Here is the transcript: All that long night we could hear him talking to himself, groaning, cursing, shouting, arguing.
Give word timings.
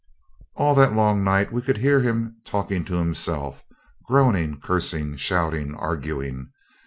All 0.55 0.73
that 0.73 0.95
long 0.95 1.23
night 1.23 1.51
we 1.53 1.61
could 1.61 1.77
hear 1.77 1.99
him 1.99 2.37
talking 2.43 2.83
to 2.85 2.95
himself, 2.95 3.61
groaning, 4.07 4.59
cursing, 4.59 5.15
shouting, 5.15 5.75
arguing. 5.75 6.49